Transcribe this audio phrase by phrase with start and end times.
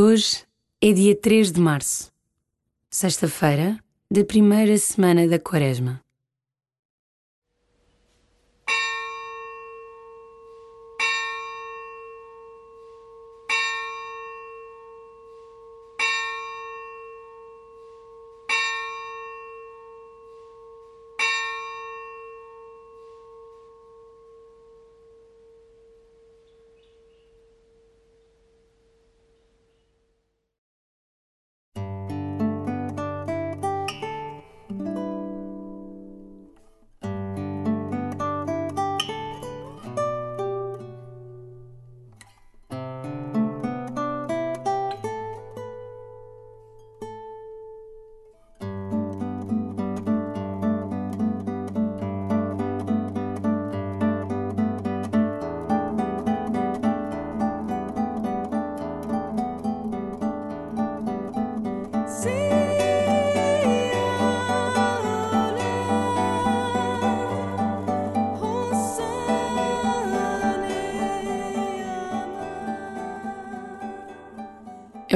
[0.00, 0.44] Hoje
[0.80, 2.12] é dia 3 de março,
[2.88, 3.76] sexta-feira
[4.08, 6.00] da primeira semana da Quaresma.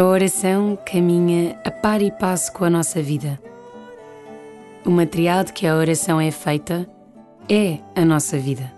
[0.03, 3.41] A oração caminha a par e passo com a nossa vida.
[4.85, 6.89] O material de que a oração é feita
[7.49, 8.69] é a nossa vida.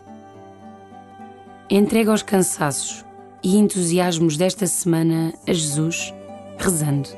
[1.71, 3.07] Entrega os cansaços
[3.43, 6.13] e entusiasmos desta semana a Jesus,
[6.59, 7.09] rezando.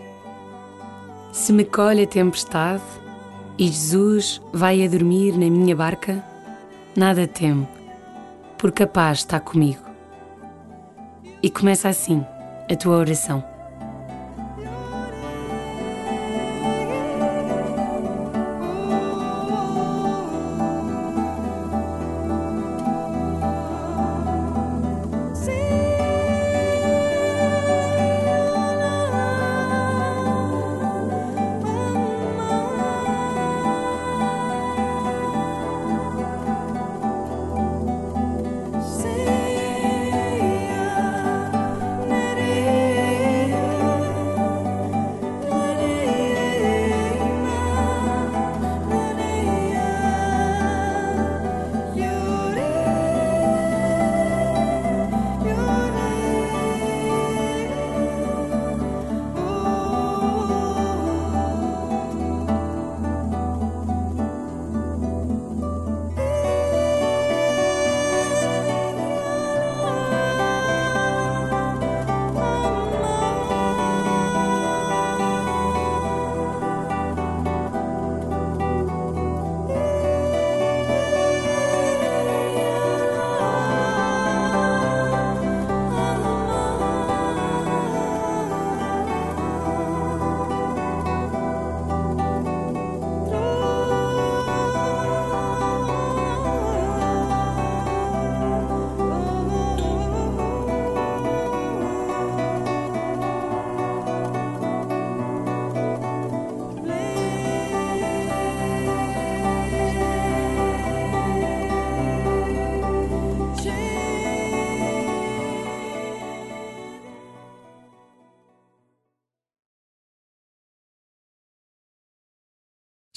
[1.33, 2.85] Se me colhe a tempestade
[3.59, 6.25] e Jesus vai a dormir na minha barca,
[6.95, 7.67] nada temo,
[8.57, 9.83] porque a paz está comigo.
[11.43, 12.25] E começa assim
[12.71, 13.56] a tua oração.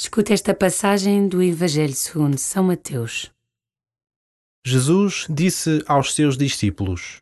[0.02, 3.30] Escuta esta passagem do Evangelho segundo São Mateus.
[4.64, 7.22] Jesus disse aos seus discípulos: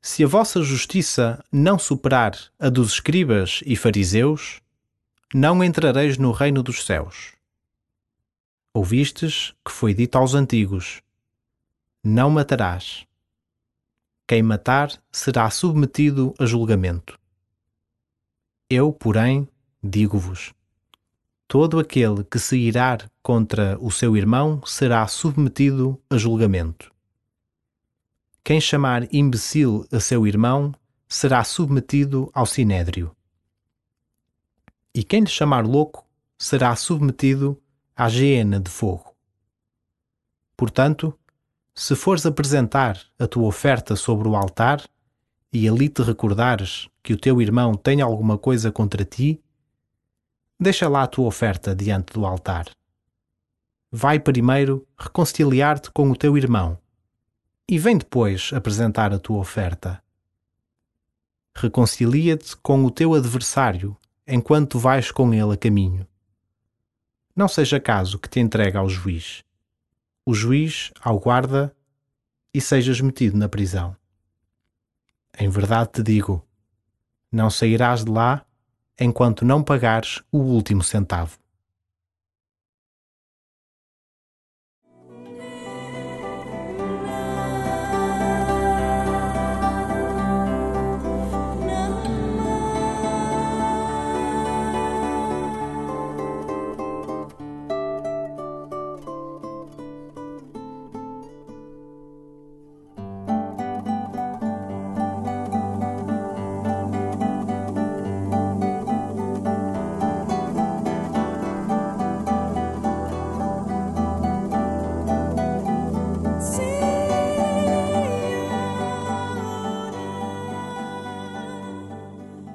[0.00, 4.62] Se a vossa justiça não superar a dos escribas e fariseus,
[5.34, 7.34] não entrareis no reino dos céus.
[8.72, 11.02] Ouvistes que foi dito aos antigos:
[12.02, 13.06] Não matarás.
[14.26, 17.18] Quem matar será submetido a julgamento.
[18.70, 19.46] Eu, porém,
[19.82, 20.54] digo-vos:
[21.54, 26.90] todo aquele que se irar contra o seu irmão será submetido a julgamento.
[28.42, 30.74] Quem chamar imbecil a seu irmão
[31.06, 33.14] será submetido ao sinédrio.
[34.92, 36.04] E quem lhe chamar louco
[36.36, 37.56] será submetido
[37.94, 39.14] à geena de fogo.
[40.56, 41.16] Portanto,
[41.72, 44.82] se fores apresentar a tua oferta sobre o altar
[45.52, 49.40] e ali te recordares que o teu irmão tem alguma coisa contra ti,
[50.58, 52.66] Deixa lá a tua oferta diante do altar.
[53.90, 56.78] Vai primeiro reconciliar-te com o teu irmão
[57.68, 60.02] e vem depois apresentar a tua oferta.
[61.56, 63.96] Reconcilia-te com o teu adversário
[64.26, 66.06] enquanto vais com ele a caminho.
[67.34, 69.42] Não seja caso que te entregue ao juiz,
[70.24, 71.74] o juiz ao guarda
[72.52, 73.96] e sejas metido na prisão.
[75.36, 76.46] Em verdade te digo:
[77.30, 78.46] Não sairás de lá
[79.00, 81.38] enquanto não pagares o último centavo.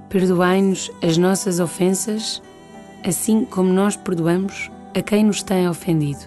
[0.10, 2.42] Perdoai-nos as nossas ofensas,
[3.06, 6.26] assim como nós perdoamos a quem nos tem ofendido.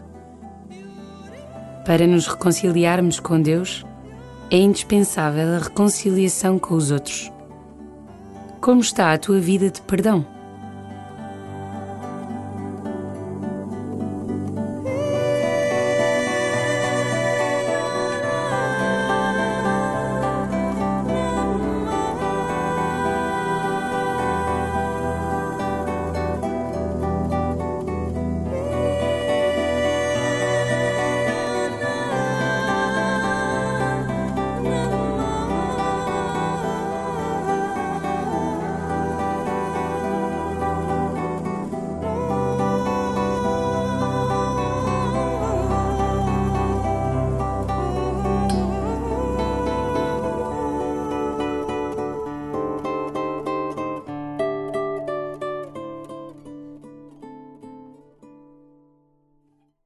[1.84, 3.84] Para nos reconciliarmos com Deus,
[4.50, 7.32] é indispensável a reconciliação com os outros.
[8.61, 10.25] Como está a tua vida de perdão?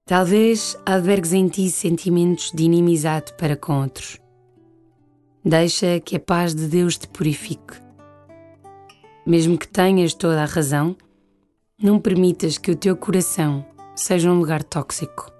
[0.08, 4.20] Talvez albergues em ti sentimentos de inimizade para com outros.
[5.44, 7.74] Deixa que a paz de Deus te purifique.
[9.26, 10.96] Mesmo que tenhas toda a razão,
[11.76, 13.66] não permitas que o teu coração
[13.96, 15.35] seja um lugar tóxico.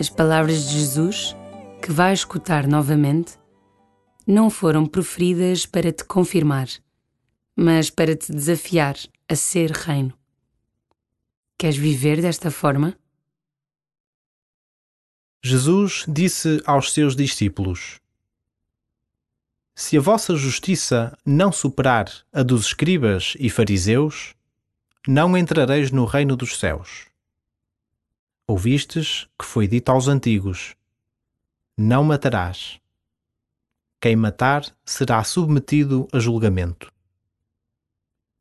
[0.00, 1.34] As palavras de Jesus,
[1.82, 3.32] que vais escutar novamente,
[4.24, 6.68] não foram proferidas para te confirmar,
[7.56, 8.94] mas para te desafiar
[9.28, 10.16] a ser reino.
[11.58, 12.96] Queres viver desta forma?
[15.42, 17.98] Jesus disse aos seus discípulos:
[19.74, 24.36] Se a vossa justiça não superar a dos escribas e fariseus,
[25.08, 27.07] não entrareis no reino dos céus.
[28.50, 30.74] Ouvistes que foi dito aos antigos:
[31.76, 32.80] Não matarás.
[34.00, 36.90] Quem matar será submetido a julgamento.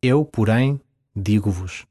[0.02, 0.80] Eu, porém,
[1.14, 1.86] digo-vos: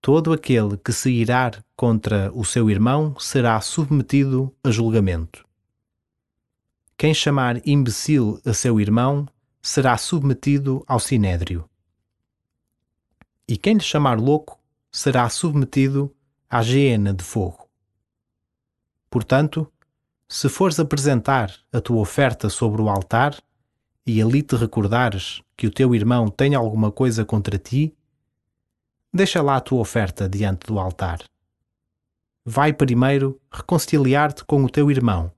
[0.00, 5.46] todo aquele que se irar contra o seu irmão será submetido a julgamento.
[6.96, 9.28] Quem chamar imbecil a seu irmão
[9.60, 11.68] será submetido ao sinédrio.
[13.46, 14.58] E quem lhe chamar louco
[14.90, 16.10] será submetido
[16.50, 17.68] à geena de fogo.
[19.10, 19.70] Portanto,
[20.26, 23.36] se fores apresentar a tua oferta sobre o altar
[24.06, 27.94] e ali te recordares que o teu irmão tem alguma coisa contra ti,
[29.12, 31.20] deixa lá a tua oferta diante do altar.
[32.44, 35.30] Vai primeiro reconciliar-te com o teu irmão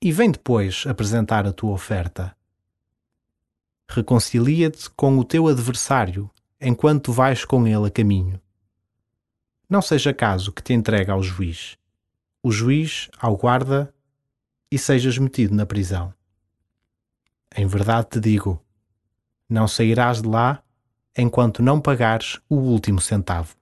[0.00, 2.36] e vem depois apresentar a tua oferta.
[3.88, 6.30] Reconcilia-te com o teu adversário
[6.60, 8.38] enquanto vais com ele a caminho
[9.68, 11.76] não seja caso que te entregue ao juiz,
[12.42, 13.92] o juiz ao guarda
[14.70, 16.14] e sejas metido na prisão.
[17.54, 18.64] Em verdade te digo:
[19.48, 20.62] não sairás de lá
[21.16, 23.57] enquanto não pagares o último centavo.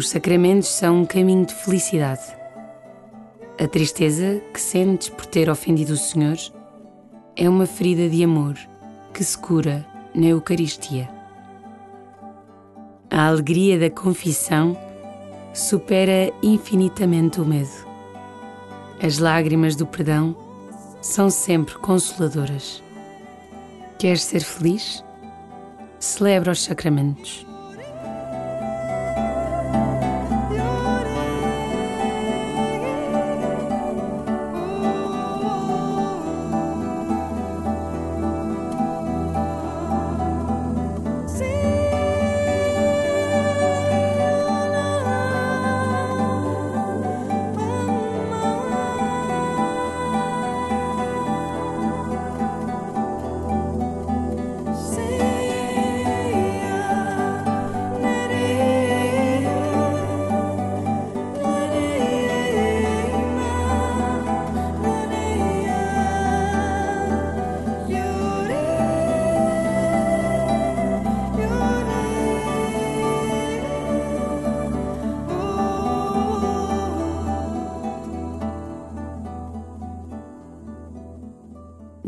[0.00, 2.22] Os sacramentos são um caminho de felicidade.
[3.62, 6.38] A tristeza que sentes por ter ofendido o Senhor
[7.36, 8.56] é uma ferida de amor
[9.12, 11.06] que se cura na Eucaristia.
[13.10, 14.74] A alegria da confissão
[15.52, 17.86] supera infinitamente o medo.
[19.02, 20.34] As lágrimas do perdão
[21.02, 22.82] são sempre consoladoras.
[23.98, 25.04] Queres ser feliz?
[25.98, 27.49] Celebra os sacramentos.